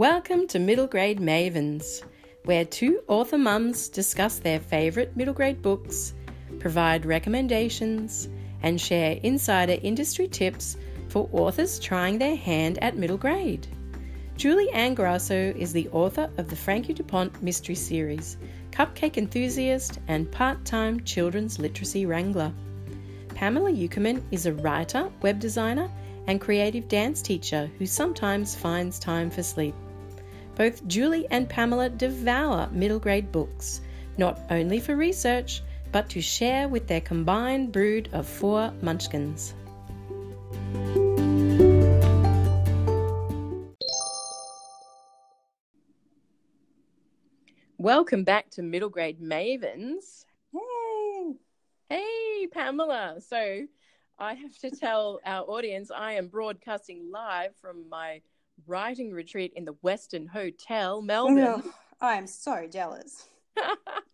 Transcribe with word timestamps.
Welcome 0.00 0.46
to 0.46 0.58
Middle 0.58 0.86
Grade 0.86 1.20
Mavens, 1.20 2.02
where 2.46 2.64
two 2.64 3.02
author 3.06 3.36
mums 3.36 3.90
discuss 3.90 4.38
their 4.38 4.58
favourite 4.58 5.14
middle 5.14 5.34
grade 5.34 5.60
books, 5.60 6.14
provide 6.58 7.04
recommendations, 7.04 8.30
and 8.62 8.80
share 8.80 9.20
insider 9.22 9.76
industry 9.82 10.26
tips 10.26 10.78
for 11.08 11.28
authors 11.32 11.78
trying 11.78 12.16
their 12.16 12.34
hand 12.34 12.78
at 12.78 12.96
middle 12.96 13.18
grade. 13.18 13.66
Julie 14.38 14.70
Anne 14.70 14.94
Grasso 14.94 15.52
is 15.54 15.70
the 15.70 15.86
author 15.90 16.30
of 16.38 16.48
the 16.48 16.56
Frankie 16.56 16.94
DuPont 16.94 17.42
Mystery 17.42 17.74
Series, 17.74 18.38
cupcake 18.70 19.18
enthusiast, 19.18 19.98
and 20.08 20.32
part 20.32 20.64
time 20.64 21.04
children's 21.04 21.58
literacy 21.58 22.06
wrangler. 22.06 22.50
Pamela 23.34 23.70
Ueckerman 23.70 24.22
is 24.30 24.46
a 24.46 24.54
writer, 24.54 25.10
web 25.20 25.38
designer, 25.38 25.90
and 26.26 26.40
creative 26.40 26.88
dance 26.88 27.20
teacher 27.20 27.70
who 27.78 27.84
sometimes 27.84 28.54
finds 28.54 28.98
time 28.98 29.28
for 29.28 29.42
sleep. 29.42 29.74
Both 30.60 30.86
Julie 30.86 31.26
and 31.30 31.48
Pamela 31.48 31.88
devour 31.88 32.68
middle 32.70 32.98
grade 32.98 33.32
books, 33.32 33.80
not 34.18 34.38
only 34.50 34.78
for 34.78 34.94
research, 34.94 35.62
but 35.90 36.10
to 36.10 36.20
share 36.20 36.68
with 36.68 36.86
their 36.86 37.00
combined 37.00 37.72
brood 37.72 38.10
of 38.12 38.28
four 38.28 38.70
munchkins. 38.82 39.54
Welcome 47.78 48.24
back 48.24 48.50
to 48.50 48.62
Middle 48.62 48.90
Grade 48.90 49.18
Mavens. 49.18 50.26
Hey! 50.52 51.36
Hey, 51.88 52.46
Pamela. 52.48 53.16
So, 53.26 53.66
I 54.18 54.34
have 54.34 54.58
to 54.58 54.70
tell 54.70 55.20
our 55.24 55.42
audience 55.44 55.90
I 55.90 56.12
am 56.12 56.28
broadcasting 56.28 57.10
live 57.10 57.56
from 57.62 57.88
my 57.88 58.20
writing 58.66 59.12
retreat 59.12 59.52
in 59.56 59.64
the 59.64 59.74
Westin 59.84 60.28
Hotel, 60.28 61.02
Melbourne. 61.02 61.62
Oh, 61.64 61.72
I 62.00 62.14
am 62.14 62.26
so 62.26 62.66
jealous. 62.70 63.28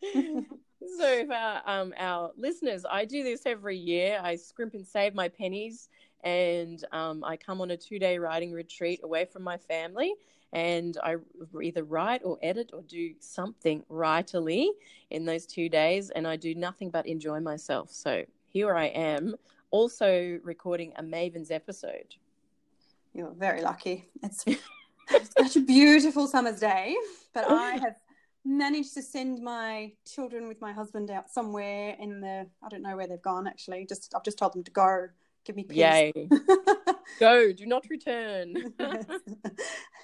so, 0.03 1.27
for 1.27 1.35
our, 1.35 1.63
um, 1.67 1.95
our 1.99 2.33
listeners, 2.37 2.85
I 2.89 3.05
do 3.05 3.23
this 3.23 3.47
every 3.47 3.77
year. 3.77 4.21
I 4.23 4.37
scrimp 4.37 4.75
and 4.75 4.87
save 4.87 5.15
my 5.15 5.29
pennies, 5.29 5.89
and 6.25 6.85
um, 6.93 7.23
I 7.25 7.37
come 7.37 7.61
on 7.61 7.71
a 7.71 7.77
two 7.77 7.99
day 7.99 8.19
writing 8.19 8.53
retreat 8.53 9.01
away 9.03 9.25
from 9.25 9.43
my 9.43 9.57
family. 9.57 10.15
And 10.53 10.97
I 11.03 11.17
either 11.63 11.85
write 11.85 12.23
or 12.25 12.39
edit 12.41 12.71
or 12.73 12.83
do 12.83 13.13
something 13.19 13.83
writerly 13.91 14.69
in 15.11 15.25
those 15.25 15.45
two 15.45 15.69
days. 15.69 16.11
And 16.11 16.27
I 16.27 16.37
do 16.37 16.55
nothing 16.55 16.89
but 16.89 17.07
enjoy 17.07 17.41
myself. 17.41 17.91
So 17.91 18.25
here 18.47 18.75
I 18.75 18.87
am 18.87 19.35
also 19.71 20.41
recording 20.43 20.93
a 20.97 21.03
Maven's 21.03 21.51
episode. 21.51 22.15
You're 23.17 23.35
very 23.35 23.63
lucky. 23.63 24.05
It's 25.09 25.31
such 25.39 25.55
a 25.55 25.61
beautiful 25.61 26.27
summer's 26.27 26.59
day, 26.59 26.97
but 27.33 27.49
I 27.49 27.77
have 27.85 27.95
managed 28.45 28.93
to 28.95 29.03
send 29.03 29.41
my 29.41 29.93
children 30.05 30.49
with 30.49 30.61
my 30.61 30.73
husband 30.73 31.13
out 31.13 31.31
somewhere 31.31 31.95
in 32.01 32.21
the 32.21 32.49
I 32.61 32.69
don't 32.69 32.83
know 32.83 32.97
where 32.97 33.07
they've 33.07 33.23
gone 33.23 33.47
actually. 33.47 33.87
Just 33.89 34.13
I've 34.17 34.25
just 34.25 34.37
told 34.37 34.55
them 34.55 34.65
to 34.65 34.71
go. 34.73 35.07
Give 35.45 35.55
me 35.55 35.63
peace. 35.63 35.79
Yay. 35.79 36.13
go, 37.21 37.53
do 37.53 37.67
not 37.67 37.89
return. 37.89 38.75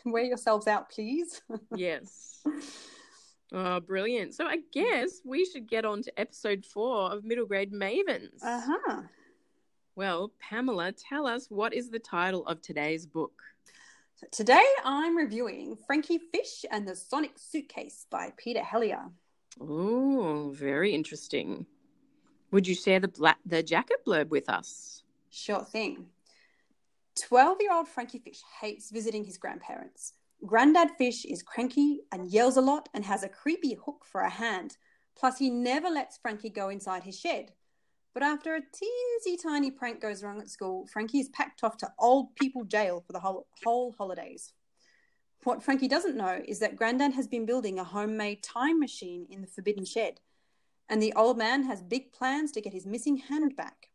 Wear 0.05 0.23
yourselves 0.23 0.69
out, 0.69 0.89
please. 0.89 1.43
yes. 1.75 2.47
Oh, 3.53 3.81
brilliant. 3.81 4.35
So 4.35 4.47
I 4.47 4.59
guess 4.73 5.21
we 5.25 5.45
should 5.45 5.69
get 5.69 5.85
on 5.85 6.03
to 6.03 6.21
episode 6.21 6.65
four 6.65 7.11
of 7.11 7.25
Middle 7.25 7.47
Grade 7.47 7.73
Mavens. 7.73 8.41
Uh-huh. 8.41 9.03
Well, 9.95 10.33
Pamela, 10.39 10.93
tell 10.93 11.27
us 11.27 11.51
what 11.51 11.75
is 11.75 11.91
the 11.91 11.99
title 11.99 12.47
of 12.47 12.63
today's 12.63 13.05
book? 13.05 13.43
So 14.15 14.27
today 14.31 14.65
I'm 14.85 15.15
reviewing 15.15 15.77
Frankie 15.87 16.19
Fish 16.19 16.65
and 16.71 16.89
the 16.89 16.97
Sonic 16.97 17.33
Suitcase 17.37 18.07
by 18.09 18.33
Peter 18.39 18.63
Helliar. 18.63 19.11
Oh, 19.61 20.51
very 20.55 20.95
interesting. 20.95 21.67
Would 22.53 22.67
you 22.67 22.75
share 22.75 23.01
the 23.01 23.09
black 23.09 23.39
the 23.45 23.63
jacket 23.63 23.99
blurb 24.07 24.31
with 24.31 24.49
us? 24.49 25.03
Sure 25.29 25.63
thing. 25.63 26.07
12 27.21 27.59
year 27.61 27.75
old 27.75 27.87
Frankie 27.87 28.19
Fish 28.19 28.41
hates 28.63 28.91
visiting 28.91 29.25
his 29.25 29.37
grandparents. 29.37 30.15
Grandad 30.47 30.93
Fish 30.97 31.27
is 31.27 31.43
cranky 31.43 32.01
and 32.13 32.31
yells 32.31 32.57
a 32.57 32.63
lot 32.63 32.89
and 32.95 33.05
has 33.05 33.23
a 33.25 33.29
creepy 33.29 33.75
hook 33.75 34.07
for 34.11 34.23
a 34.23 34.31
hand. 34.31 34.79
Plus, 35.15 35.39
he 35.39 35.51
never 35.51 35.91
lets 35.91 36.17
Frankie 36.17 36.49
go 36.49 36.71
inside 36.71 37.03
his 37.03 37.19
shed. 37.21 37.53
But 38.15 38.23
after 38.23 38.55
a 38.55 38.61
teensy 38.61 39.43
tiny 39.43 39.71
prank 39.71 40.01
goes 40.01 40.23
wrong 40.23 40.41
at 40.41 40.51
school, 40.51 40.87
Frankie 40.87 41.21
is 41.21 41.31
packed 41.31 41.65
off 41.65 41.77
to 41.79 41.93
old 41.99 42.35
people 42.37 42.65
jail 42.65 43.03
for 43.07 43.13
the 43.13 43.21
whole, 43.21 43.47
whole 43.65 43.93
holidays. 43.93 44.53
What 45.45 45.63
Frankie 45.63 45.89
doesn't 45.89 46.17
know 46.17 46.41
is 46.47 46.59
that 46.61 46.77
Grandad 46.77 47.15
has 47.15 47.27
been 47.27 47.47
building 47.47 47.79
a 47.79 47.85
homemade 47.85 48.43
time 48.43 48.79
machine 48.79 49.27
in 49.31 49.41
the 49.41 49.47
forbidden 49.47 49.85
shed, 49.85 50.21
and 50.89 51.03
the 51.03 51.15
old 51.15 51.39
man 51.39 51.65
has 51.65 51.83
big 51.83 52.13
plans 52.13 52.53
to 52.53 52.61
get 52.61 52.73
his 52.73 52.87
missing 52.87 53.17
hand 53.17 53.57
back. 53.57 53.89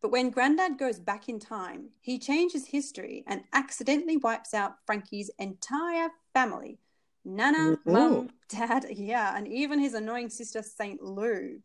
But 0.00 0.10
when 0.10 0.30
Grandad 0.30 0.78
goes 0.78 0.98
back 0.98 1.28
in 1.28 1.38
time, 1.38 1.90
he 2.00 2.18
changes 2.18 2.66
history 2.66 3.24
and 3.26 3.44
accidentally 3.52 4.16
wipes 4.16 4.52
out 4.52 4.76
Frankie's 4.86 5.30
entire 5.38 6.10
family 6.32 6.78
Nana, 7.24 7.78
Mum, 7.86 8.30
Dad, 8.48 8.86
yeah, 8.90 9.36
and 9.36 9.48
even 9.48 9.78
his 9.78 9.94
annoying 9.94 10.28
sister, 10.28 10.62
St. 10.62 11.02
Lou. 11.02 11.60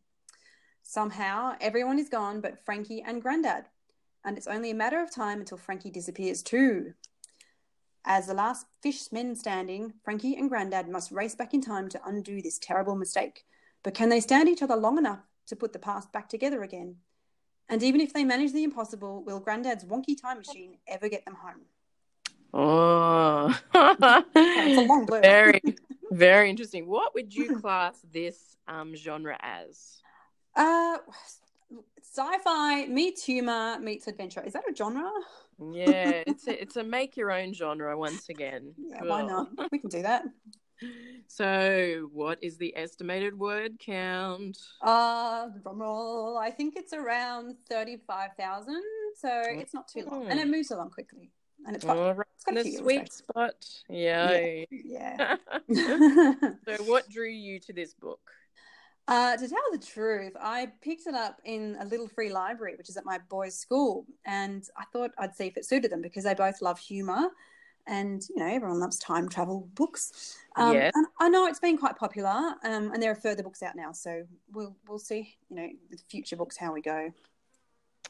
Somehow, 0.84 1.56
everyone 1.62 2.00
is 2.00 2.10
gone 2.10 2.42
but 2.42 2.64
Frankie 2.66 3.02
and 3.02 3.22
Grandad, 3.22 3.66
and 4.24 4.38
it's 4.38 4.48
only 4.48 4.72
a 4.72 4.76
matter 4.76 5.02
of 5.02 5.14
time 5.14 5.40
until 5.40 5.58
Frankie 5.58 5.92
disappears 5.92 6.42
too. 6.42 6.94
As 8.06 8.28
the 8.28 8.34
last 8.34 8.66
fishmen 8.82 9.36
standing, 9.36 9.94
Frankie 10.04 10.36
and 10.36 10.50
Grandad 10.50 10.90
must 10.90 11.12
race 11.12 11.36
back 11.36 11.54
in 11.54 11.62
time 11.62 11.90
to 11.90 12.02
undo 12.06 12.42
this 12.42 12.58
terrible 12.58 12.96
mistake. 12.96 13.46
But 13.84 13.94
can 13.94 14.10
they 14.10 14.20
stand 14.20 14.50
each 14.50 14.62
other 14.62 14.76
long 14.76 14.98
enough 14.98 15.20
to 15.48 15.56
put 15.56 15.74
the 15.74 15.80
past 15.80 16.12
back 16.12 16.30
together 16.30 16.64
again? 16.64 16.98
And 17.70 17.84
even 17.84 18.02
if 18.02 18.14
they 18.14 18.24
manage 18.24 18.52
the 18.52 18.64
impossible, 18.64 19.24
will 19.24 19.40
Grandad's 19.40 19.86
wonky 19.86 20.20
time 20.20 20.38
machine 20.38 20.78
ever 20.88 21.08
get 21.08 21.24
them 21.26 21.36
home? 21.36 21.66
Oh, 22.52 23.56
it's 24.36 24.78
a 24.78 24.82
long 24.82 25.06
blurb. 25.06 25.22
very, 25.22 25.62
very 26.12 26.50
interesting. 26.50 26.88
What 26.88 27.14
would 27.14 27.34
you 27.34 27.60
class 27.60 28.04
this 28.12 28.58
um, 28.68 28.96
genre 28.96 29.38
as? 29.40 30.02
Uh, 30.56 30.98
sci-fi 32.02 32.86
meets 32.88 33.24
humor 33.24 33.78
meets 33.80 34.08
adventure. 34.08 34.42
Is 34.46 34.54
that 34.54 34.64
a 34.70 34.76
genre? 34.76 35.10
Yeah, 35.72 36.24
it's 36.28 36.48
a, 36.48 36.62
it's 36.62 36.76
a 36.76 36.84
make 36.84 37.18
your 37.18 37.32
own 37.32 37.54
genre 37.54 37.98
once 37.98 38.30
again. 38.30 38.74
Yeah, 38.78 39.04
why 39.04 39.24
not? 39.24 39.50
We 39.72 39.80
can 39.80 39.90
do 39.90 40.02
that. 40.02 40.24
So, 41.28 42.10
what 42.14 42.42
is 42.42 42.58
the 42.58 42.76
estimated 42.76 43.38
word 43.38 43.80
count? 43.80 44.58
Uh, 44.82 45.50
drum 45.62 45.82
roll. 45.82 46.38
I 46.38 46.52
think 46.52 46.76
it's 46.78 46.94
around 46.94 47.56
thirty-five 47.70 48.32
thousand. 48.38 48.82
So 49.16 49.30
it's 49.48 49.74
not 49.74 49.88
too 49.88 50.06
long, 50.10 50.28
and 50.30 50.40
it 50.40 50.48
moves 50.48 50.72
along 50.72 50.92
quickly. 50.92 51.32
And 51.66 51.76
it's, 51.76 51.86
All 51.86 52.14
right, 52.14 52.28
it's 52.36 52.46
got 52.46 52.58
a 52.58 52.78
sweet 52.78 53.12
spot. 53.12 53.66
Yeah. 53.90 54.64
Yeah. 54.72 55.36
so, 55.74 56.84
what 56.86 57.10
drew 57.10 57.28
you 57.28 57.60
to 57.60 57.74
this 57.74 57.94
book? 57.94 58.22
Uh, 59.10 59.36
to 59.36 59.48
tell 59.50 59.58
the 59.72 59.80
truth, 59.80 60.34
I 60.40 60.68
picked 60.82 61.08
it 61.08 61.16
up 61.16 61.42
in 61.44 61.76
a 61.80 61.86
little 61.86 62.08
free 62.08 62.32
library, 62.32 62.76
which 62.76 62.90
is 62.90 62.96
at 62.96 63.06
my 63.06 63.18
boys' 63.18 63.58
school, 63.58 64.06
and 64.24 64.64
I 64.78 64.84
thought 64.94 65.10
I'd 65.18 65.36
see 65.36 65.48
if 65.48 65.58
it 65.58 65.66
suited 65.66 65.92
them 65.92 66.04
because 66.04 66.26
they 66.26 66.36
both 66.36 66.62
love 66.62 66.78
humour, 66.78 67.32
and 67.88 68.22
you 68.30 68.36
know 68.36 68.46
everyone 68.46 68.80
loves 68.80 69.00
time 69.00 69.28
travel 69.28 69.68
books. 69.74 70.38
Um, 70.56 70.76
Yeah. 70.76 70.92
and 70.94 71.08
I 71.20 71.28
know 71.28 71.48
it's 71.48 71.60
been 71.60 71.76
quite 71.76 71.96
popular, 71.96 72.30
um, 72.64 72.92
and 72.94 73.02
there 73.02 73.10
are 73.10 73.16
further 73.16 73.42
books 73.42 73.64
out 73.64 73.76
now, 73.76 73.94
so 73.94 74.28
we'll 74.54 74.76
we'll 74.88 75.00
see, 75.00 75.36
you 75.50 75.56
know, 75.56 75.70
with 75.90 76.04
future 76.08 76.36
books 76.36 76.56
how 76.56 76.72
we 76.72 76.82
go. 76.82 77.12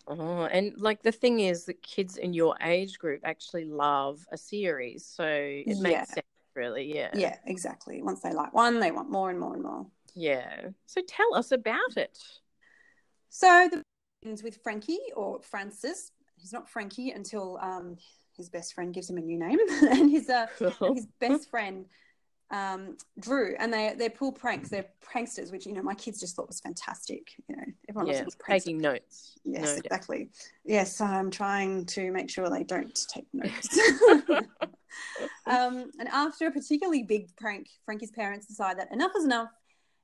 Oh, 0.05 0.47
and 0.51 0.73
like 0.81 1.01
the 1.01 1.13
thing 1.13 1.39
is 1.39 1.63
that 1.65 1.81
kids 1.81 2.17
in 2.17 2.33
your 2.33 2.57
age 2.61 2.99
group 2.99 3.21
actually 3.23 3.63
love 3.63 4.27
a 4.33 4.37
series, 4.37 5.05
so 5.05 5.23
it 5.23 5.65
Yeah. 5.65 5.81
makes 5.81 6.09
sense, 6.09 6.25
really. 6.55 6.93
Yeah. 6.93 7.11
Yeah, 7.13 7.37
exactly. 7.45 8.01
Once 8.01 8.19
they 8.19 8.33
like 8.33 8.53
one, 8.53 8.81
they 8.81 8.91
want 8.91 9.09
more 9.09 9.29
and 9.29 9.39
more 9.39 9.53
and 9.53 9.63
more. 9.63 9.85
Yeah. 10.15 10.69
So 10.85 11.01
tell 11.07 11.35
us 11.35 11.51
about 11.51 11.97
it. 11.97 12.17
So 13.29 13.69
the 13.71 13.83
begins 14.21 14.43
with 14.43 14.57
Frankie 14.63 14.99
or 15.15 15.41
Francis. 15.41 16.11
He's 16.37 16.53
not 16.53 16.69
Frankie 16.69 17.11
until 17.11 17.57
um, 17.61 17.97
his 18.35 18.49
best 18.49 18.73
friend 18.73 18.93
gives 18.93 19.09
him 19.09 19.17
a 19.17 19.21
new 19.21 19.37
name, 19.37 19.59
and 19.91 20.09
his 20.09 20.29
uh, 20.29 20.47
and 20.81 20.95
his 20.95 21.07
best 21.19 21.49
friend 21.49 21.85
um, 22.51 22.97
Drew, 23.19 23.55
and 23.59 23.71
they 23.71 23.93
they 23.97 24.09
pull 24.09 24.31
pranks. 24.31 24.69
They're 24.69 24.87
pranksters, 25.01 25.51
which 25.51 25.65
you 25.65 25.73
know 25.73 25.81
my 25.81 25.95
kids 25.95 26.19
just 26.19 26.35
thought 26.35 26.47
was 26.47 26.59
fantastic. 26.59 27.31
You 27.47 27.57
know, 27.57 27.63
everyone 27.89 28.07
yeah, 28.07 28.23
a 28.23 28.51
taking 28.51 28.79
notes. 28.79 29.35
Yes, 29.43 29.61
No 29.61 29.67
doubt. 29.75 29.85
exactly. 29.85 30.29
Yes, 30.65 31.01
I'm 31.01 31.29
trying 31.29 31.85
to 31.87 32.11
make 32.11 32.29
sure 32.29 32.49
they 32.49 32.63
don't 32.63 32.97
take 33.09 33.27
notes. 33.33 33.79
um, 35.45 35.91
and 35.99 36.07
after 36.11 36.47
a 36.47 36.51
particularly 36.51 37.03
big 37.03 37.35
prank, 37.35 37.67
Frankie's 37.85 38.11
parents 38.11 38.47
decide 38.47 38.79
that 38.79 38.91
enough 38.91 39.11
is 39.17 39.25
enough, 39.25 39.49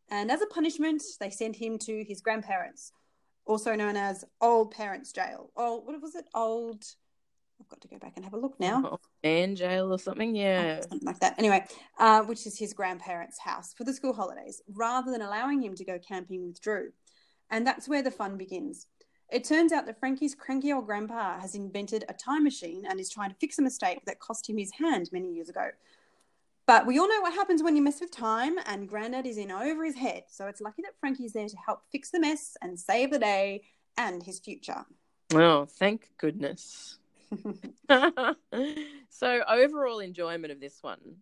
and 0.10 0.32
as 0.32 0.42
a 0.42 0.48
punishment, 0.48 1.04
they 1.20 1.30
send 1.30 1.56
him 1.56 1.78
to 1.80 2.04
his 2.08 2.22
grandparents, 2.22 2.92
also 3.46 3.76
known 3.76 3.96
as 3.96 4.24
Old 4.42 4.72
Parents 4.72 5.12
Jail. 5.12 5.52
Oh, 5.56 5.82
what 5.84 6.02
was 6.02 6.16
it? 6.16 6.26
Old 6.34 6.84
I've 7.60 7.70
got 7.70 7.82
to 7.82 7.88
go 7.88 7.98
back 7.98 8.14
and 8.16 8.26
have 8.26 8.34
a 8.34 8.40
look 8.40 8.60
now. 8.60 8.84
Oh, 8.86 9.00
man 9.24 9.56
jail 9.56 9.92
or 9.94 10.00
something. 10.00 10.36
Yeah. 10.36 10.82
something 10.82 11.06
like 11.06 11.20
that. 11.20 11.36
Anyway, 11.38 11.66
uh, 11.98 12.22
which 12.24 12.46
is 12.46 12.58
his 12.58 12.74
grandparents' 12.74 13.40
house 13.40 13.74
for 13.74 13.84
the 13.84 13.94
school 13.94 14.14
holidays, 14.14 14.62
rather 14.74 15.12
than 15.12 15.22
allowing 15.22 15.64
him 15.64 15.76
to 15.76 15.86
go 15.86 15.98
camping 15.98 16.46
with 16.46 16.62
Drew. 16.62 16.92
And 17.50 17.66
that's 17.66 17.88
where 17.88 18.02
the 18.02 18.12
fun 18.12 18.38
begins. 18.38 18.88
It 19.32 19.44
turns 19.44 19.72
out 19.72 19.86
that 19.88 20.00
Frankie's 20.00 20.36
cranky 20.36 20.72
old 20.72 20.86
grandpa 20.86 21.40
has 21.40 21.56
invented 21.56 22.06
a 22.08 22.14
time 22.14 22.44
machine 22.44 22.86
and 22.88 23.00
is 23.00 23.10
trying 23.10 23.32
to 23.32 23.36
fix 23.40 23.58
a 23.58 23.62
mistake 23.62 24.00
that 24.06 24.20
cost 24.20 24.50
him 24.50 24.58
his 24.58 24.72
hand 24.72 25.10
many 25.12 25.34
years 25.34 25.50
ago. 25.50 25.70
But 26.68 26.88
we 26.88 26.98
all 26.98 27.08
know 27.08 27.22
what 27.22 27.34
happens 27.34 27.62
when 27.62 27.76
you 27.76 27.82
mess 27.84 28.02
with 28.02 28.12
time, 28.12 28.56
and 28.66 28.90
Grandad 28.90 29.28
is 29.28 29.38
in 29.38 29.52
over 29.52 29.86
his 29.86 29.96
head. 29.96 30.24
So 30.30 30.48
it's 30.48 30.62
lucky 30.62 30.82
that 30.82 31.00
Frankie's 31.00 31.34
there 31.34 31.48
to 31.48 31.58
help 31.64 31.82
fix 31.92 32.10
the 32.10 32.20
mess 32.20 32.58
and 32.62 32.80
save 32.80 33.12
the 33.12 33.20
day 33.20 33.64
and 33.98 34.24
his 34.24 34.40
future. 34.40 34.84
Oh, 35.34 35.66
thank 35.66 36.10
goodness. 36.18 36.98
so, 39.10 39.44
overall 39.48 40.00
enjoyment 40.00 40.52
of 40.52 40.60
this 40.60 40.82
one. 40.82 41.18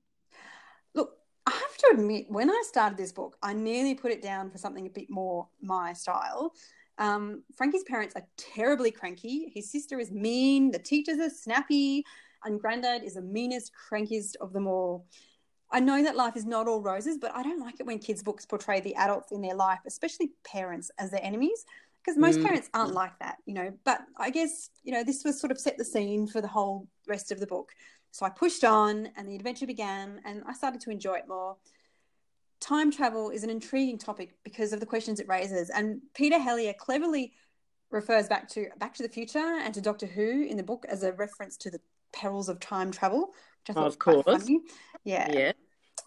Look, 0.94 1.18
I 1.46 1.52
have 1.52 1.78
to 1.78 1.90
admit, 1.94 2.28
when 2.30 2.50
I 2.50 2.64
started 2.66 2.98
this 2.98 3.12
book, 3.12 3.38
I 3.44 3.54
nearly 3.54 3.96
put 3.96 4.12
it 4.12 4.22
down 4.22 4.50
for 4.50 4.58
something 4.58 4.88
a 4.88 4.90
bit 4.90 5.10
more 5.10 5.48
my 5.62 5.92
style. 5.92 6.54
Um, 7.00 7.44
Frankie's 7.56 7.84
parents 7.84 8.16
are 8.16 8.26
terribly 8.38 8.92
cranky. 8.92 9.52
His 9.54 9.70
sister 9.72 10.00
is 10.00 10.12
mean. 10.12 10.72
The 10.72 10.80
teachers 10.80 11.20
are 11.20 11.30
snappy. 11.30 12.06
And 12.46 12.60
Grandad 12.60 13.04
is 13.04 13.16
the 13.16 13.22
meanest, 13.22 13.72
crankiest 13.90 14.36
of 14.42 14.54
them 14.54 14.68
all. 14.68 15.06
I 15.74 15.80
know 15.80 16.04
that 16.04 16.16
life 16.16 16.38
is 16.38 16.46
not 16.46 16.68
all 16.68 16.82
roses, 16.82 17.18
but 17.18 17.36
I 17.36 17.44
don't 17.44 17.60
like 17.60 17.80
it 17.80 17.86
when 17.86 18.00
kids' 18.00 18.24
books 18.24 18.46
portray 18.46 18.80
the 18.80 18.96
adults 18.96 19.32
in 19.32 19.42
their 19.42 19.56
life, 19.56 19.80
especially 19.86 20.32
parents, 20.46 20.92
as 20.98 21.12
their 21.12 21.24
enemies 21.24 21.66
because 22.04 22.18
most 22.18 22.40
mm. 22.40 22.44
parents 22.44 22.70
aren't 22.74 22.94
like 22.94 23.18
that, 23.20 23.38
you 23.46 23.54
know. 23.54 23.74
But 23.86 24.02
I 24.18 24.30
guess, 24.30 24.70
you 24.84 24.92
know, 24.92 25.04
this 25.04 25.24
was 25.24 25.40
sort 25.40 25.52
of 25.52 25.60
set 25.60 25.78
the 25.78 25.86
scene 25.86 26.28
for 26.28 26.42
the 26.42 26.48
whole 26.48 26.88
rest 27.08 27.32
of 27.32 27.40
the 27.40 27.48
book. 27.48 27.74
So 28.12 28.26
I 28.26 28.30
pushed 28.30 28.64
on 28.64 29.10
and 29.16 29.28
the 29.28 29.36
adventure 29.36 29.66
began 29.66 30.22
and 30.26 30.44
I 30.46 30.54
started 30.54 30.82
to 30.82 30.92
enjoy 30.92 31.16
it 31.16 31.28
more. 31.28 31.56
Time 32.60 32.92
travel 32.92 33.30
is 33.30 33.44
an 33.44 33.50
intriguing 33.50 33.98
topic 33.98 34.36
because 34.44 34.74
of 34.74 34.80
the 34.80 34.86
questions 34.86 35.20
it 35.20 35.28
raises. 35.28 35.70
And 35.70 36.02
Peter 36.14 36.40
Helliar 36.40 36.74
cleverly 36.74 37.34
refers 37.90 38.28
back 38.28 38.50
to 38.50 38.68
Back 38.78 38.94
to 38.96 39.04
the 39.04 39.10
Future 39.10 39.60
and 39.64 39.74
to 39.74 39.82
Doctor 39.82 40.06
Who 40.06 40.44
in 40.44 40.58
the 40.58 40.64
book 40.64 40.86
as 40.88 41.04
a 41.04 41.14
reference 41.14 41.58
to 41.58 41.72
the 41.72 41.80
perils 42.12 42.50
of 42.50 42.60
time 42.60 42.92
travel, 42.92 43.28
which 43.28 43.70
I 43.70 43.74
thought 43.74 43.82
of 43.82 43.86
was 43.86 43.96
quite 43.96 44.26
funny. 44.26 44.62
Yeah. 45.04 45.32
Yeah. 45.32 45.52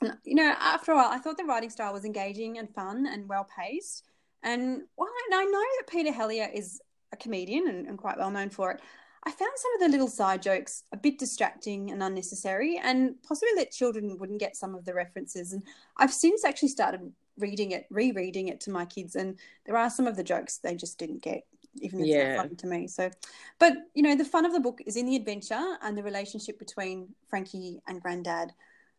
And, 0.01 0.17
you 0.25 0.35
know, 0.35 0.55
after 0.59 0.93
a 0.93 0.97
while, 0.97 1.11
I 1.11 1.19
thought 1.19 1.37
the 1.37 1.45
writing 1.45 1.71
style 1.71 1.93
was 1.93 2.05
engaging 2.05 2.59
and 2.59 2.73
fun 2.75 3.07
and 3.07 3.29
well 3.29 3.47
paced. 3.57 4.05
And 4.43 4.83
while 4.95 5.09
I 5.33 5.45
know 5.45 5.65
that 5.79 5.89
Peter 5.89 6.13
Helliar 6.13 6.49
is 6.53 6.81
a 7.13 7.17
comedian 7.17 7.69
and, 7.69 7.87
and 7.87 7.99
quite 7.99 8.19
well 8.19 8.31
known 8.31 8.51
for 8.51 8.71
it, 8.71 8.81
I 9.25 9.31
found 9.33 9.51
some 9.57 9.75
of 9.75 9.81
the 9.81 9.89
little 9.89 10.09
side 10.09 10.41
jokes 10.41 10.85
a 10.93 10.97
bit 10.97 11.19
distracting 11.19 11.91
and 11.91 12.01
unnecessary, 12.01 12.81
and 12.81 13.21
possibly 13.25 13.49
that 13.57 13.73
children 13.73 14.17
wouldn't 14.19 14.39
get 14.39 14.55
some 14.55 14.77
of 14.77 14.85
the 14.85 14.95
references. 14.95 15.53
And 15.53 15.65
I've 15.97 16.13
since 16.13 16.45
actually 16.45 16.69
started 16.69 17.13
reading 17.37 17.73
it, 17.73 17.87
rereading 17.91 18.47
it 18.49 18.61
to 18.61 18.71
my 18.71 18.85
kids, 18.85 19.17
and 19.17 19.37
there 19.65 19.77
are 19.77 19.91
some 19.91 20.07
of 20.07 20.17
the 20.17 20.23
jokes 20.23 20.59
they 20.59 20.77
just 20.77 20.97
didn't 20.97 21.23
get, 21.23 21.45
even 21.81 22.01
if 22.01 22.07
yeah. 22.07 22.37
funny 22.37 22.55
to 22.55 22.67
me. 22.69 22.87
So, 22.87 23.11
but 23.59 23.75
you 23.95 24.03
know, 24.05 24.15
the 24.15 24.25
fun 24.25 24.45
of 24.45 24.53
the 24.53 24.61
book 24.61 24.81
is 24.87 24.97
in 24.97 25.07
the 25.07 25.17
adventure 25.17 25.77
and 25.83 25.99
the 25.99 26.05
relationship 26.05 26.57
between 26.57 27.09
Frankie 27.29 27.81
and 27.89 28.01
Grandad. 28.01 28.53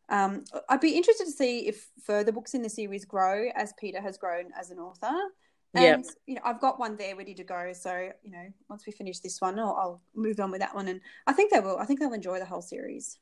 Um, 0.09 0.45
I'd 0.69 0.80
be 0.80 0.95
interested 0.95 1.25
to 1.25 1.31
see 1.31 1.68
if 1.68 1.89
further 2.04 2.31
books 2.31 2.54
in 2.54 2.62
the 2.62 2.69
series 2.69 3.06
grow 3.06 3.50
as 3.56 3.74
Peter 3.80 4.01
has 4.01 4.18
grown 4.18 4.51
as 4.57 4.71
an 4.71 4.80
author. 4.80 5.13
And 5.74 6.06
yep. 6.06 6.15
you 6.25 6.36
know, 6.36 6.42
I've 6.45 6.62
got 6.62 6.80
one 6.80 6.95
there 6.95 7.15
ready 7.15 7.33
to 7.36 7.44
go. 7.44 7.74
So 7.74 8.09
you 8.24 8.31
know, 8.31 8.48
once 8.69 8.86
we 8.86 8.94
finish 8.94 9.19
this 9.19 9.42
one, 9.42 9.59
I'll, 9.59 9.75
I'll 9.80 10.01
move 10.15 10.39
on 10.39 10.50
with 10.50 10.62
that 10.62 10.74
one, 10.74 10.88
and 10.88 11.01
I 11.27 11.33
think 11.33 11.51
they 11.51 11.59
will. 11.59 11.77
I 11.77 11.86
think 11.86 12.00
they'll 12.00 12.13
enjoy 12.13 12.39
the 12.39 12.45
whole 12.45 12.62
series. 12.62 13.19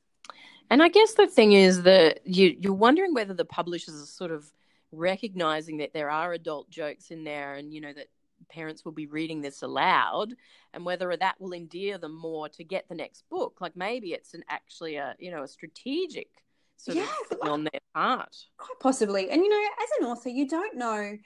And 0.69 0.81
I 0.81 0.89
guess 0.89 1.13
the 1.13 1.27
thing 1.27 1.53
is 1.53 1.83
that 1.83 2.21
you 2.25 2.55
you're 2.59 2.73
wondering 2.73 3.13
whether 3.13 3.33
the 3.33 3.45
publishers 3.45 4.01
are 4.01 4.05
sort 4.05 4.31
of 4.31 4.51
recognizing 4.91 5.77
that 5.77 5.93
there 5.93 6.09
are 6.09 6.33
adult 6.33 6.69
jokes 6.69 7.09
in 7.09 7.23
there, 7.23 7.55
and 7.55 7.73
you 7.73 7.81
know 7.81 7.93
that 7.93 8.07
parents 8.49 8.85
will 8.85 8.91
be 8.91 9.07
reading 9.07 9.41
this 9.41 9.61
aloud 9.61 10.33
and 10.73 10.85
whether 10.85 11.15
that 11.15 11.39
will 11.39 11.53
endear 11.53 11.97
them 11.97 12.15
more 12.15 12.47
to 12.49 12.63
get 12.63 12.87
the 12.87 12.93
next 12.93 13.23
book 13.29 13.57
like 13.59 13.75
maybe 13.75 14.09
it's 14.09 14.33
an 14.33 14.43
actually 14.49 14.97
a 14.97 15.15
you 15.19 15.31
know 15.31 15.43
a 15.43 15.47
strategic 15.47 16.29
sort 16.77 16.97
yeah, 16.97 17.07
of 17.31 17.49
on 17.49 17.63
their 17.63 17.81
part. 17.93 18.35
Quite 18.57 18.79
possibly. 18.79 19.29
And 19.29 19.41
you 19.41 19.49
know, 19.49 19.69
as 19.81 19.89
an 19.99 20.05
author, 20.07 20.29
you 20.29 20.47
don't 20.47 20.77
know 20.77 21.17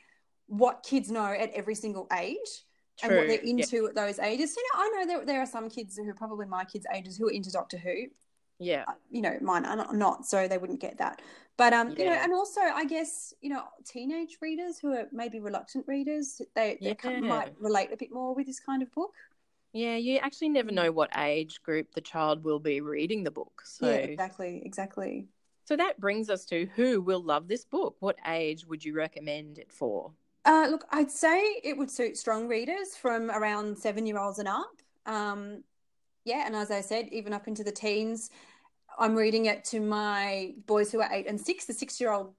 what 0.47 0.83
kids 0.83 1.11
know 1.11 1.25
at 1.25 1.51
every 1.51 1.75
single 1.75 2.07
age. 2.17 2.37
True. 2.99 3.09
And 3.09 3.17
what 3.17 3.27
they're 3.27 3.39
into 3.39 3.83
yeah. 3.83 3.89
at 3.89 3.95
those 3.95 4.19
ages. 4.19 4.53
So, 4.53 4.59
you 4.59 4.67
know, 4.73 4.83
I 4.83 4.89
know 4.89 5.07
there, 5.07 5.25
there 5.25 5.41
are 5.41 5.45
some 5.45 5.69
kids 5.69 5.95
who 5.95 6.09
are 6.09 6.13
probably 6.13 6.47
my 6.47 6.65
kids' 6.65 6.85
ages 6.93 7.15
who 7.15 7.27
are 7.27 7.31
into 7.31 7.49
Doctor 7.49 7.77
Who. 7.77 8.07
Yeah. 8.59 8.83
Uh, 8.89 8.93
you 9.09 9.21
know, 9.21 9.37
mine 9.41 9.63
are 9.63 9.93
not, 9.93 10.25
so 10.25 10.49
they 10.49 10.57
wouldn't 10.57 10.81
get 10.81 10.97
that. 10.97 11.21
But 11.55 11.71
um, 11.71 11.91
yeah. 11.91 11.97
you 11.97 12.05
know, 12.05 12.15
and 12.15 12.33
also 12.33 12.59
I 12.59 12.85
guess 12.85 13.33
you 13.41 13.51
know, 13.51 13.63
teenage 13.85 14.37
readers 14.41 14.79
who 14.79 14.93
are 14.93 15.07
maybe 15.13 15.39
reluctant 15.39 15.85
readers, 15.87 16.41
they, 16.55 16.77
they 16.81 16.97
yeah. 17.03 17.19
might 17.21 17.53
relate 17.59 17.89
a 17.93 17.97
bit 17.97 18.11
more 18.11 18.35
with 18.35 18.47
this 18.47 18.59
kind 18.59 18.81
of 18.81 18.91
book. 18.91 19.13
Yeah, 19.71 19.95
you 19.95 20.17
actually 20.17 20.49
never 20.49 20.71
know 20.71 20.91
what 20.91 21.09
age 21.17 21.61
group 21.63 21.93
the 21.93 22.01
child 22.01 22.43
will 22.43 22.59
be 22.59 22.81
reading 22.81 23.23
the 23.23 23.31
book. 23.31 23.61
So 23.63 23.87
yeah, 23.87 23.95
exactly, 23.95 24.61
exactly. 24.65 25.27
So 25.69 25.75
that 25.75 25.99
brings 25.99 26.31
us 26.31 26.45
to 26.45 26.67
who 26.75 26.99
will 26.99 27.21
love 27.21 27.47
this 27.47 27.63
book. 27.63 27.95
What 27.99 28.15
age 28.25 28.65
would 28.65 28.83
you 28.83 28.95
recommend 28.95 29.59
it 29.59 29.71
for? 29.71 30.11
Uh, 30.43 30.65
look, 30.67 30.83
I'd 30.89 31.11
say 31.11 31.59
it 31.63 31.77
would 31.77 31.91
suit 31.91 32.17
strong 32.17 32.47
readers 32.47 32.95
from 32.99 33.29
around 33.29 33.77
seven 33.77 34.07
year 34.07 34.17
olds 34.17 34.39
and 34.39 34.47
up. 34.47 34.71
Um, 35.05 35.63
yeah, 36.25 36.47
and 36.47 36.55
as 36.55 36.71
I 36.71 36.81
said, 36.81 37.09
even 37.11 37.33
up 37.33 37.47
into 37.47 37.63
the 37.63 37.71
teens. 37.71 38.31
I'm 38.97 39.13
reading 39.13 39.45
it 39.45 39.63
to 39.65 39.79
my 39.79 40.55
boys 40.65 40.91
who 40.91 41.01
are 41.01 41.13
eight 41.13 41.27
and 41.27 41.39
six. 41.39 41.65
The 41.65 41.73
six 41.73 42.01
year 42.01 42.13
old, 42.13 42.33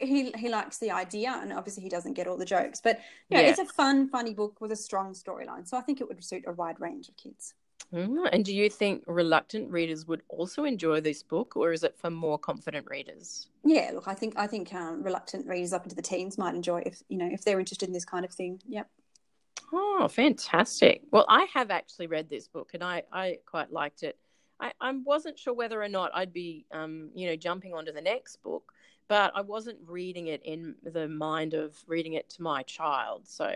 he 0.00 0.32
he 0.32 0.48
likes 0.48 0.78
the 0.78 0.90
idea, 0.90 1.38
and 1.40 1.52
obviously 1.52 1.84
he 1.84 1.88
doesn't 1.88 2.14
get 2.14 2.26
all 2.26 2.36
the 2.36 2.44
jokes. 2.44 2.80
But 2.82 2.98
yeah, 3.28 3.42
it's 3.42 3.60
a 3.60 3.64
fun, 3.64 4.08
funny 4.08 4.34
book 4.34 4.60
with 4.60 4.72
a 4.72 4.76
strong 4.76 5.14
storyline. 5.14 5.68
So 5.68 5.76
I 5.76 5.82
think 5.82 6.00
it 6.00 6.08
would 6.08 6.24
suit 6.24 6.42
a 6.48 6.52
wide 6.52 6.80
range 6.80 7.08
of 7.08 7.16
kids. 7.16 7.54
Mm, 7.92 8.28
and 8.32 8.44
do 8.44 8.54
you 8.54 8.68
think 8.68 9.04
reluctant 9.06 9.70
readers 9.70 10.06
would 10.06 10.22
also 10.28 10.64
enjoy 10.64 11.00
this 11.00 11.22
book, 11.22 11.56
or 11.56 11.72
is 11.72 11.84
it 11.84 11.96
for 11.96 12.10
more 12.10 12.38
confident 12.38 12.86
readers? 12.90 13.48
Yeah, 13.64 13.90
look, 13.94 14.08
I 14.08 14.14
think 14.14 14.34
I 14.36 14.46
think 14.46 14.74
um, 14.74 15.02
reluctant 15.02 15.46
readers 15.46 15.72
up 15.72 15.84
into 15.84 15.94
the 15.94 16.02
teens 16.02 16.36
might 16.36 16.54
enjoy 16.54 16.82
if 16.84 17.02
you 17.08 17.16
know 17.16 17.28
if 17.30 17.44
they're 17.44 17.60
interested 17.60 17.88
in 17.88 17.92
this 17.92 18.04
kind 18.04 18.24
of 18.24 18.32
thing. 18.32 18.60
Yep. 18.68 18.88
Oh, 19.72 20.08
fantastic! 20.08 21.02
Well, 21.10 21.26
I 21.28 21.46
have 21.54 21.70
actually 21.70 22.08
read 22.08 22.28
this 22.28 22.48
book, 22.48 22.70
and 22.74 22.82
I 22.82 23.04
I 23.12 23.38
quite 23.46 23.72
liked 23.72 24.02
it. 24.02 24.18
I, 24.58 24.72
I 24.80 24.92
wasn't 24.92 25.38
sure 25.38 25.54
whether 25.54 25.82
or 25.82 25.88
not 25.88 26.10
I'd 26.14 26.32
be 26.32 26.66
um 26.72 27.10
you 27.14 27.28
know 27.28 27.36
jumping 27.36 27.72
onto 27.72 27.92
the 27.92 28.00
next 28.00 28.42
book, 28.42 28.72
but 29.06 29.32
I 29.34 29.42
wasn't 29.42 29.78
reading 29.86 30.26
it 30.26 30.42
in 30.44 30.74
the 30.82 31.08
mind 31.08 31.54
of 31.54 31.76
reading 31.86 32.14
it 32.14 32.28
to 32.30 32.42
my 32.42 32.62
child, 32.64 33.28
so 33.28 33.52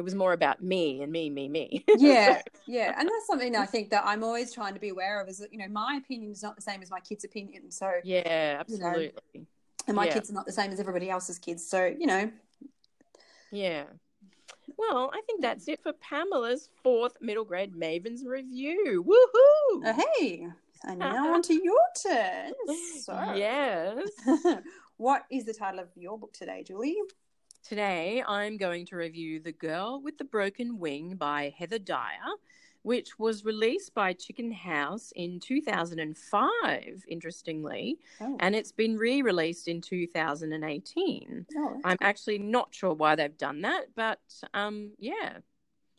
it 0.00 0.04
was 0.04 0.14
more 0.14 0.32
about 0.32 0.62
me 0.62 1.02
and 1.02 1.12
me, 1.12 1.28
me, 1.28 1.46
me. 1.46 1.84
yeah, 1.98 2.40
yeah, 2.66 2.94
and 2.98 3.06
that's 3.06 3.26
something 3.26 3.54
I 3.54 3.66
think 3.66 3.90
that 3.90 4.02
I'm 4.06 4.24
always 4.24 4.50
trying 4.50 4.72
to 4.72 4.80
be 4.80 4.88
aware 4.88 5.20
of 5.20 5.28
is 5.28 5.36
that 5.38 5.52
you 5.52 5.58
know 5.58 5.68
my 5.68 6.00
opinion 6.02 6.32
is 6.32 6.42
not 6.42 6.56
the 6.56 6.62
same 6.62 6.80
as 6.80 6.90
my 6.90 7.00
kid's 7.00 7.24
opinion. 7.24 7.70
So 7.70 7.92
yeah, 8.02 8.56
absolutely. 8.60 9.12
You 9.34 9.40
know, 9.40 9.46
and 9.88 9.94
my 9.94 10.06
yeah. 10.06 10.14
kids 10.14 10.30
are 10.30 10.32
not 10.32 10.46
the 10.46 10.52
same 10.52 10.70
as 10.70 10.80
everybody 10.80 11.10
else's 11.10 11.38
kids. 11.38 11.68
So 11.68 11.84
you 11.84 12.06
know. 12.06 12.30
Yeah. 13.52 13.84
Well, 14.78 15.10
I 15.12 15.20
think 15.26 15.42
that's 15.42 15.68
it 15.68 15.82
for 15.82 15.92
Pamela's 15.92 16.70
fourth 16.82 17.20
middle 17.20 17.44
grade 17.44 17.74
Mavens 17.74 18.24
review. 18.24 19.04
Woohoo! 19.06 19.86
Uh, 19.86 20.00
hey, 20.16 20.46
and 20.84 20.98
now 20.98 21.34
on 21.34 21.42
to 21.42 21.52
your 21.52 21.76
turn. 22.02 22.52
So, 23.02 23.34
yes. 23.34 24.08
what 24.96 25.24
is 25.30 25.44
the 25.44 25.52
title 25.52 25.80
of 25.80 25.88
your 25.94 26.18
book 26.18 26.32
today, 26.32 26.64
Julie? 26.66 26.96
Today, 27.62 28.24
I'm 28.26 28.56
going 28.56 28.86
to 28.86 28.96
review 28.96 29.38
The 29.38 29.52
Girl 29.52 30.00
with 30.02 30.16
the 30.16 30.24
Broken 30.24 30.78
Wing 30.78 31.14
by 31.16 31.54
Heather 31.56 31.78
Dyer, 31.78 32.16
which 32.82 33.18
was 33.18 33.44
released 33.44 33.94
by 33.94 34.14
Chicken 34.14 34.50
House 34.50 35.12
in 35.14 35.38
2005, 35.40 37.04
interestingly, 37.06 37.98
oh. 38.22 38.36
and 38.40 38.56
it's 38.56 38.72
been 38.72 38.96
re 38.96 39.20
released 39.20 39.68
in 39.68 39.82
2018. 39.82 41.46
Oh, 41.56 41.80
I'm 41.84 41.98
actually 42.00 42.38
not 42.38 42.74
sure 42.74 42.94
why 42.94 43.14
they've 43.14 43.36
done 43.36 43.60
that, 43.60 43.94
but 43.94 44.20
um, 44.54 44.92
yeah. 44.98 45.38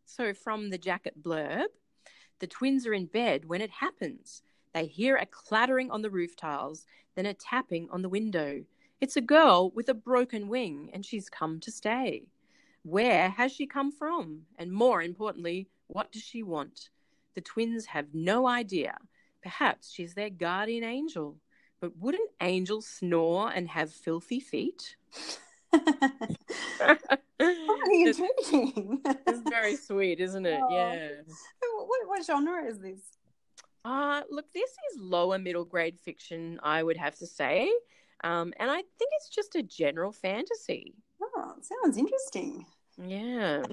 So, 0.06 0.34
from 0.34 0.72
the 0.72 0.80
jacket 0.80 1.22
blurb, 1.22 1.68
the 2.40 2.48
twins 2.48 2.88
are 2.88 2.94
in 2.94 3.06
bed 3.06 3.46
when 3.46 3.62
it 3.62 3.70
happens. 3.70 4.42
They 4.74 4.88
hear 4.88 5.16
a 5.16 5.28
clattering 5.28 5.92
on 5.92 6.02
the 6.02 6.10
roof 6.10 6.36
tiles, 6.36 6.86
then 7.16 7.28
a 7.28 7.36
tapping 7.36 7.88
on 7.92 8.02
the 8.02 8.10
window. 8.10 8.64
It's 9.02 9.18
a 9.18 9.22
girl 9.22 9.72
with 9.72 9.90
a 9.90 9.96
broken 9.96 10.48
wing, 10.48 10.92
and 10.94 11.04
she's 11.04 11.28
come 11.28 11.60
to 11.62 11.72
stay. 11.72 12.28
Where 12.84 13.30
has 13.30 13.52
she 13.52 13.66
come 13.66 13.92
from? 13.92 14.44
And 14.60 14.72
more 14.72 15.02
importantly, 15.02 15.68
what 15.88 16.12
does 16.12 16.22
she 16.22 16.44
want? 16.44 16.90
The 17.34 17.42
twins 17.42 17.88
have 17.88 18.14
no 18.14 18.48
idea. 18.48 18.96
Perhaps 19.42 19.92
she's 19.92 20.14
their 20.14 20.30
guardian 20.30 20.84
angel. 20.84 21.38
But 21.80 21.98
wouldn't 21.98 22.30
angels 22.42 22.86
snore 22.86 23.52
and 23.52 23.68
have 23.70 23.92
filthy 23.92 24.40
feet? 24.40 24.96
what 25.72 25.82
are 27.40 27.92
you 27.92 28.14
doing? 28.14 29.02
it's 29.04 29.50
very 29.50 29.78
sweet, 29.78 30.20
isn't 30.20 30.46
it? 30.46 30.60
Oh. 30.62 30.76
Yeah. 30.76 31.08
What, 31.74 32.08
what 32.08 32.24
genre 32.24 32.66
is 32.66 32.78
this? 32.80 33.00
Uh, 33.84 34.22
look, 34.30 34.46
this 34.54 34.70
is 34.70 35.00
lower 35.00 35.40
middle 35.40 35.66
grade 35.66 36.00
fiction, 36.00 36.60
I 36.62 36.84
would 36.84 36.98
have 36.98 37.16
to 37.18 37.26
say. 37.26 37.72
Um, 38.24 38.54
and 38.60 38.70
I 38.70 38.76
think 38.76 39.12
it's 39.18 39.30
just 39.30 39.56
a 39.56 39.64
general 39.64 40.12
fantasy. 40.12 40.94
Oh, 41.22 41.56
sounds 41.62 41.98
interesting. 41.98 42.66
Yeah. 43.02 43.64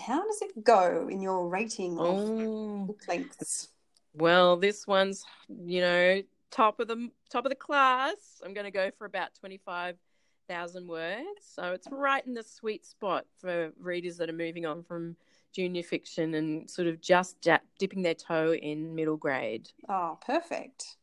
How 0.00 0.24
does 0.24 0.42
it 0.42 0.62
go 0.62 1.08
in 1.10 1.20
your 1.20 1.48
rating 1.48 1.98
of 1.98 2.06
Oh, 2.06 2.84
book 2.86 3.00
lengths? 3.08 3.68
well, 4.14 4.56
this 4.56 4.86
one's, 4.86 5.24
you 5.48 5.80
know, 5.80 6.22
top 6.50 6.78
of 6.80 6.88
the 6.88 7.10
top 7.30 7.44
of 7.46 7.50
the 7.50 7.56
class. 7.56 8.40
I'm 8.44 8.54
going 8.54 8.64
to 8.64 8.70
go 8.70 8.90
for 8.96 9.06
about 9.06 9.34
25,000 9.40 10.86
words. 10.86 11.24
So 11.42 11.72
it's 11.72 11.88
right 11.90 12.24
in 12.26 12.34
the 12.34 12.42
sweet 12.42 12.84
spot 12.84 13.26
for 13.40 13.72
readers 13.80 14.16
that 14.18 14.28
are 14.28 14.34
moving 14.34 14.66
on 14.66 14.82
from 14.82 15.16
junior 15.52 15.82
fiction 15.82 16.34
and 16.34 16.70
sort 16.70 16.86
of 16.86 17.00
just 17.00 17.36
dipping 17.78 18.02
their 18.02 18.14
toe 18.14 18.52
in 18.54 18.94
middle 18.94 19.16
grade. 19.16 19.68
Oh, 19.88 20.18
perfect. 20.24 20.96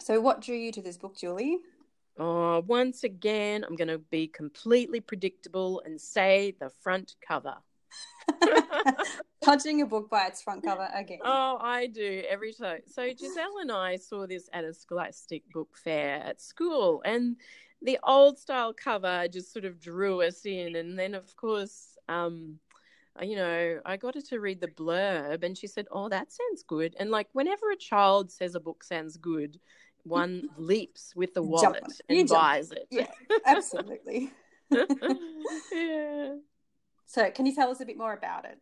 So, 0.00 0.20
what 0.20 0.40
drew 0.40 0.56
you 0.56 0.72
to 0.72 0.82
this 0.82 0.96
book, 0.96 1.16
Julie? 1.16 1.58
Oh, 2.18 2.64
once 2.66 3.04
again, 3.04 3.64
I'm 3.64 3.76
going 3.76 3.88
to 3.88 3.98
be 3.98 4.26
completely 4.26 5.00
predictable 5.00 5.82
and 5.84 6.00
say 6.00 6.56
the 6.60 6.70
front 6.70 7.14
cover. 7.26 7.56
Judging 9.44 9.82
a 9.82 9.86
book 9.86 10.10
by 10.10 10.26
its 10.26 10.42
front 10.42 10.64
cover 10.64 10.88
again. 10.94 11.20
Oh, 11.24 11.58
I 11.60 11.86
do 11.86 12.22
every 12.28 12.52
time. 12.52 12.80
So 12.86 13.08
Giselle 13.16 13.58
and 13.60 13.72
I 13.72 13.96
saw 13.96 14.26
this 14.26 14.48
at 14.52 14.64
a 14.64 14.74
Scholastic 14.74 15.42
book 15.52 15.76
fair 15.76 16.16
at 16.24 16.40
school, 16.40 17.02
and 17.04 17.36
the 17.82 17.98
old 18.02 18.38
style 18.38 18.72
cover 18.72 19.26
just 19.28 19.52
sort 19.52 19.64
of 19.64 19.80
drew 19.80 20.22
us 20.22 20.44
in. 20.44 20.76
And 20.76 20.98
then, 20.98 21.14
of 21.14 21.34
course, 21.36 21.96
um, 22.08 22.58
you 23.22 23.36
know, 23.36 23.80
I 23.84 23.96
got 23.96 24.14
her 24.14 24.20
to 24.22 24.40
read 24.40 24.60
the 24.60 24.68
blurb, 24.68 25.42
and 25.44 25.56
she 25.56 25.66
said, 25.66 25.86
"Oh, 25.90 26.08
that 26.08 26.32
sounds 26.32 26.62
good." 26.62 26.94
And 26.98 27.10
like 27.10 27.28
whenever 27.32 27.70
a 27.70 27.76
child 27.76 28.30
says 28.30 28.54
a 28.54 28.60
book 28.60 28.84
sounds 28.84 29.16
good, 29.16 29.58
one 30.04 30.48
leaps 30.56 31.14
with 31.14 31.34
the 31.34 31.42
wallet 31.42 31.82
on 31.82 31.90
it. 31.90 32.00
You 32.08 32.20
and 32.20 32.28
jump. 32.28 32.40
buys 32.40 32.72
it. 32.72 32.86
Yeah, 32.90 33.06
absolutely. 33.46 34.32
yeah. 34.70 36.34
So, 37.06 37.30
can 37.30 37.46
you 37.46 37.54
tell 37.54 37.70
us 37.70 37.80
a 37.80 37.86
bit 37.86 37.96
more 37.96 38.12
about 38.12 38.44
it? 38.44 38.58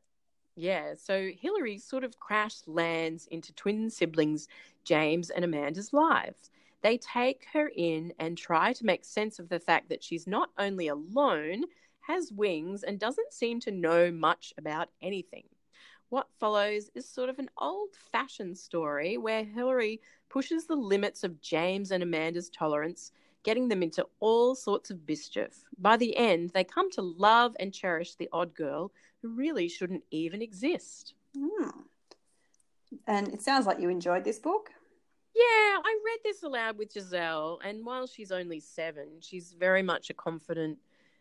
Yeah, 0.55 0.95
so 0.97 1.31
Hillary 1.39 1.79
sort 1.79 2.03
of 2.03 2.19
crash 2.19 2.55
lands 2.67 3.27
into 3.31 3.53
twin 3.53 3.91
siblings 3.91 4.49
James 4.85 5.29
and 5.29 5.45
Amanda's 5.45 5.93
lives. 5.93 6.51
They 6.83 6.97
take 6.97 7.47
her 7.53 7.71
in 7.75 8.13
and 8.19 8.39
try 8.39 8.73
to 8.73 8.87
make 8.87 9.05
sense 9.05 9.39
of 9.39 9.49
the 9.49 9.61
fact 9.61 9.91
that 9.91 10.03
she's 10.03 10.27
not 10.27 10.51
only 10.57 10.89
alone, 10.89 11.65
has 12.01 12.33
wings, 12.33 12.85
and 12.85 12.99
doesn't 12.99 13.33
seem 13.33 13.61
to 13.61 13.71
know 13.71 14.11
much 14.11 14.55
about 14.57 14.89
anything. 15.03 15.45
What 16.09 16.29
follows 16.39 16.89
is 16.95 17.09
sort 17.09 17.29
of 17.29 17.39
an 17.39 17.51
old 17.59 17.91
fashioned 18.13 18.57
story 18.57 19.19
where 19.19 19.45
Hillary 19.45 20.01
pushes 20.29 20.67
the 20.67 20.77
limits 20.77 21.25
of 21.25 21.41
James 21.41 21.91
and 21.91 22.03
Amanda's 22.03 22.51
tolerance, 22.51 23.13
getting 23.43 23.69
them 23.69 23.83
into 23.83 24.07
all 24.21 24.55
sorts 24.55 24.91
of 24.91 25.07
mischief. 25.07 25.65
By 25.79 25.97
the 25.97 26.17
end, 26.17 26.51
they 26.51 26.65
come 26.65 26.91
to 26.93 27.03
love 27.03 27.57
and 27.61 27.73
cherish 27.73 28.15
the 28.15 28.29
odd 28.33 28.55
girl 28.55 28.93
who 29.23 29.29
really 29.29 29.69
shouldn't 29.69 30.05
even 30.11 30.43
exist. 30.43 31.15
Hmm. 31.37 31.69
And 33.07 33.29
it 33.29 33.43
sounds 33.43 33.67
like 33.67 33.81
you 33.81 33.89
enjoyed 33.89 34.25
this 34.25 34.39
book. 34.39 34.71
Yeah, 35.35 35.43
I 35.85 35.99
read 36.05 36.19
this 36.25 36.43
aloud 36.43 36.79
with 36.79 36.93
Giselle, 36.93 37.61
and 37.63 37.85
while 37.85 38.07
she's 38.07 38.33
only 38.33 38.59
seven, 38.59 39.21
she's 39.21 39.53
very 39.53 39.83
much 39.83 40.09
a 40.09 40.15
confident 40.15 40.79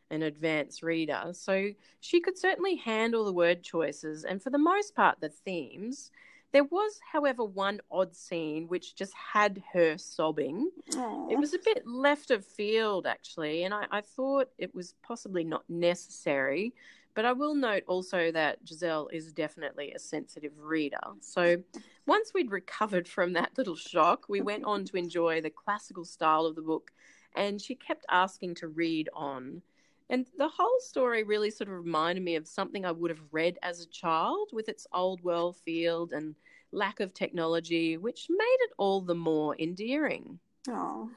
and 0.10 0.24
advanced 0.24 0.84
reader. 0.84 1.32
So 1.34 1.72
she 2.00 2.22
could 2.22 2.38
certainly 2.38 2.76
handle 2.76 3.26
the 3.26 3.34
word 3.34 3.62
choices, 3.62 4.24
and 4.24 4.42
for 4.42 4.52
the 4.52 4.58
most 4.58 4.96
part, 4.96 5.20
the 5.20 5.30
themes. 5.30 6.12
There 6.56 6.64
was, 6.64 7.02
however, 7.12 7.44
one 7.44 7.82
odd 7.92 8.16
scene 8.16 8.70
which 8.70 8.96
just 8.96 9.12
had 9.14 9.62
her 9.74 9.98
sobbing. 9.98 10.72
Aw. 10.96 11.28
It 11.30 11.38
was 11.38 11.54
a 11.54 11.60
bit 11.60 11.86
left 11.86 12.32
of 12.32 12.46
field, 12.46 13.06
actually, 13.06 13.66
and 13.66 13.74
I, 13.74 13.88
I 13.92 14.00
thought 14.00 14.48
it 14.58 14.74
was 14.74 14.96
possibly 15.04 15.44
not 15.44 15.70
necessary. 15.70 16.74
But 17.14 17.26
I 17.26 17.34
will 17.34 17.56
note 17.56 17.84
also 17.88 18.32
that 18.32 18.60
Giselle 18.66 19.10
is 19.12 19.34
definitely 19.34 19.92
a 19.92 20.00
sensitive 20.00 20.54
reader. 20.58 21.02
So 21.20 21.62
once 22.06 22.34
we'd 22.34 22.52
recovered 22.52 23.06
from 23.06 23.34
that 23.34 23.58
little 23.58 23.76
shock, 23.76 24.30
we 24.30 24.40
went 24.40 24.64
on 24.64 24.86
to 24.86 24.96
enjoy 24.96 25.42
the 25.42 25.50
classical 25.50 26.06
style 26.06 26.46
of 26.46 26.56
the 26.56 26.62
book, 26.62 26.92
and 27.36 27.62
she 27.62 27.76
kept 27.76 28.06
asking 28.10 28.56
to 28.56 28.70
read 28.70 29.10
on. 29.14 29.62
And 30.10 30.26
the 30.38 30.48
whole 30.48 30.80
story 30.80 31.24
really 31.24 31.50
sort 31.50 31.68
of 31.68 31.76
reminded 31.76 32.24
me 32.24 32.36
of 32.36 32.48
something 32.48 32.86
I 32.86 32.92
would 32.92 33.10
have 33.10 33.24
read 33.32 33.58
as 33.62 33.82
a 33.82 33.88
child 33.88 34.52
with 34.54 34.70
its 34.70 34.88
old 34.94 35.22
world 35.22 35.58
feel 35.58 36.08
and 36.12 36.36
lack 36.76 37.00
of 37.00 37.14
technology, 37.14 37.98
which 37.98 38.28
made 38.30 38.58
it 38.62 38.72
all 38.78 39.02
the 39.02 39.16
more 39.16 39.56
endearing. 39.58 40.40
Oh. 40.70 41.10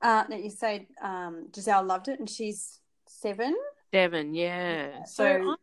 Uh, 0.00 0.24
now 0.28 0.36
you 0.36 0.50
say 0.50 0.88
um, 1.02 1.48
Giselle 1.54 1.84
loved 1.84 2.08
it, 2.08 2.18
and 2.18 2.28
she's 2.28 2.80
seven. 3.06 3.54
Seven, 3.92 4.34
yeah. 4.34 5.04
So, 5.04 5.38
So, 5.38 5.56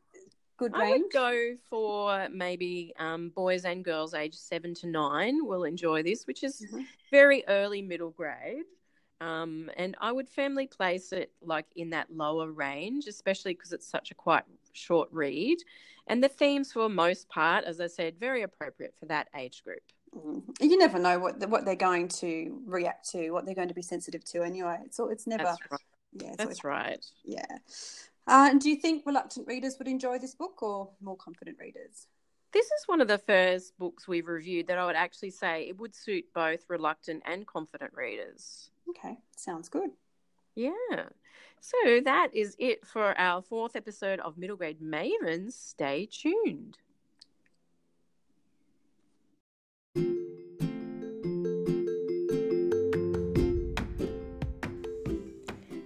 good 0.58 0.74
I, 0.76 0.88
I 0.88 0.92
would 0.92 1.12
go 1.12 1.56
for 1.70 2.28
maybe 2.32 2.94
um, 3.00 3.30
boys 3.30 3.66
and 3.66 3.84
girls 3.84 4.14
aged 4.14 4.40
seven 4.40 4.74
to 4.76 4.88
nine 4.88 5.46
will 5.46 5.64
enjoy 5.64 6.04
this, 6.04 6.28
which 6.28 6.44
is 6.44 6.62
Mhm. 6.62 6.86
very 7.12 7.44
early 7.48 7.82
middle 7.82 8.12
grade. 8.12 8.66
Um, 9.22 9.70
and 9.76 9.98
I 10.00 10.14
would 10.14 10.30
firmly 10.30 10.68
place 10.68 11.12
it 11.12 11.34
like 11.42 11.66
in 11.76 11.90
that 11.90 12.10
lower 12.10 12.52
range, 12.52 13.08
especially 13.08 13.54
because 13.54 13.74
it's 13.74 13.88
such 13.88 14.12
a 14.12 14.16
quite 14.16 14.46
short 14.74 15.10
read. 15.12 15.58
And 16.08 16.24
the 16.24 16.30
themes, 16.30 16.72
for 16.72 16.90
most 16.90 17.30
part, 17.30 17.66
as 17.66 17.80
I 17.80 17.88
said, 17.88 18.20
very 18.20 18.42
appropriate 18.42 18.96
for 19.00 19.06
that 19.06 19.28
age 19.36 19.64
group. 19.64 19.84
Mm. 20.16 20.42
You 20.60 20.78
never 20.78 20.98
know 20.98 21.20
what 21.20 21.48
what 21.50 21.66
they're 21.66 21.76
going 21.76 22.08
to 22.08 22.62
react 22.66 23.10
to, 23.12 23.30
what 23.30 23.46
they're 23.46 23.54
going 23.54 23.68
to 23.68 23.76
be 23.76 23.84
sensitive 23.84 24.24
to. 24.26 24.42
Anyway, 24.42 24.78
it's 24.86 25.00
all, 25.00 25.10
it's 25.10 25.28
never. 25.28 25.44
That's 25.44 25.60
right. 25.72 25.82
Yeah, 26.14 26.30
it's 26.30 26.38
That's 26.38 26.64
right. 26.64 27.06
yeah. 27.24 27.46
Uh, 28.28 28.50
and 28.52 28.62
do 28.62 28.70
you 28.70 28.76
think 28.76 29.06
reluctant 29.06 29.48
readers 29.48 29.76
would 29.78 29.88
enjoy 29.88 30.18
this 30.18 30.34
book, 30.34 30.64
or 30.64 30.90
more 31.02 31.16
confident 31.18 31.58
readers? 31.60 32.08
This 32.52 32.66
is 32.66 32.88
one 32.88 33.02
of 33.02 33.08
the 33.08 33.20
first 33.20 33.78
books 33.78 34.08
we've 34.08 34.28
reviewed 34.28 34.68
that 34.68 34.80
I 34.80 34.86
would 34.88 34.96
actually 34.96 35.30
say 35.30 35.68
it 35.68 35.78
would 35.78 35.96
suit 35.96 36.26
both 36.34 36.62
reluctant 36.68 37.22
and 37.26 37.46
confident 37.46 37.94
readers. 37.94 38.72
Okay, 38.90 39.18
sounds 39.38 39.70
good. 39.70 39.92
Yeah. 40.56 40.72
So 41.62 42.00
that 42.06 42.30
is 42.34 42.56
it 42.58 42.86
for 42.86 43.18
our 43.20 43.42
fourth 43.42 43.76
episode 43.76 44.20
of 44.22 44.38
Middle 44.38 44.56
Grade 44.56 44.82
Mavens. 44.82 45.54
Stay 45.54 46.08
tuned. 46.10 46.78